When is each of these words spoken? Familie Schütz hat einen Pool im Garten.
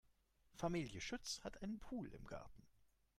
Familie 0.55 0.99
Schütz 0.99 1.41
hat 1.43 1.61
einen 1.61 1.79
Pool 1.79 2.11
im 2.11 2.25
Garten. 2.25 2.65